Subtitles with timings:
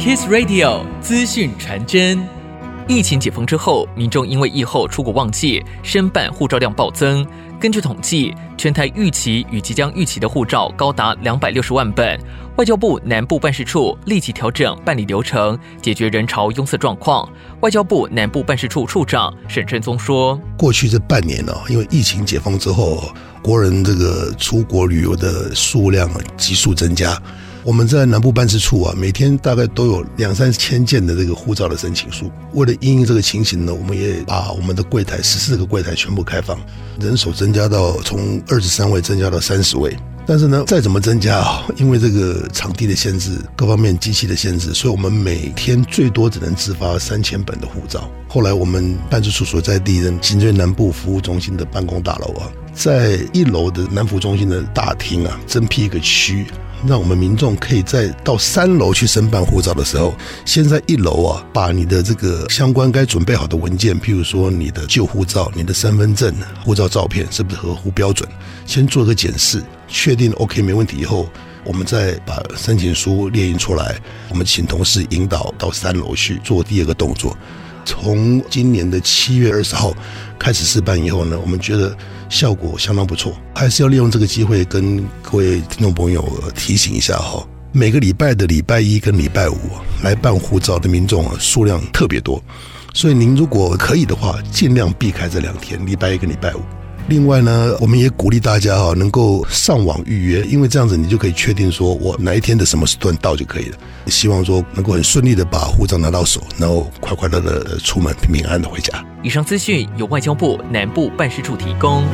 [0.00, 2.26] Kiss Radio 资讯传真。
[2.88, 7.24] 疫情解封之后，民众因为疫后出国旺季，申办护照量暴增。
[7.60, 12.18] 根据统计，全台预期与即将预期的护照高达两百六十万本。
[12.56, 17.28] 外交部南部办事处立即调整办理流程，解决人潮拥塞状况。
[17.60, 23.12] 外交部南部办事处处长沈振宗说：“过去这半年呢，因为疫情解封之后，
[23.42, 27.14] 国人这个出国旅游的数量急速增加。”
[27.62, 32.30] 我们在南部办事处啊，每天大概都有两三千件的这个护照的申请书。
[32.54, 36.58] 为了应应这个情形呢，我们也把我们的柜台十四个柜台全部开放，
[36.98, 39.94] 人手增加到从二十三位增加到三十位。
[40.26, 48.08] 但是呢，再怎么增加啊，因为这个场地的限制、各方面机器的限制，所以我们每天最多只能自发三千本的护照。
[48.28, 56.46] 后来我们办事处所在地的行政南部服务中心的办公大楼啊，在一楼的南服中心的大厅啊，增辟一个区。
[56.86, 68.28] 让我们民众可以在到三楼去申办护照的时候，先在一楼啊，把你的这个相关该准备好的文件，譬如说你的旧护照、你的身份证、护照照片是不是合乎标准，
[68.66, 71.28] 先做个检视，确定 OK 没问题以后，
[71.64, 73.98] 我们再把申请书列印出来，
[74.30, 77.36] 我们请同事引导到三楼去做第二个动作。
[77.84, 79.94] 从今年的七月二十号
[80.38, 81.96] 开始试办以后呢，我们觉得
[82.28, 89.56] 效果相当不错，还是要利用这个机会跟各位听众朋友提醒一下哈，每个礼拜的礼拜一跟礼拜五
[90.02, 92.42] 来办护照的民众啊，数量特别多，
[92.94, 96.60] 所以您如果可以的话，尽量避开这两天，礼拜一跟礼拜五。
[97.08, 103.76] 另外呢，我们也鼓励大家哈，能够上网预约，因为这样子你就可以确定说我哪一天的什么时段到就可以了。
[104.06, 109.04] 希望说能够很顺利的把护照拿到手，然后快快乐乐出门，平平安安的回家。
[109.22, 112.04] 以上资讯由外交部南部办事处提供。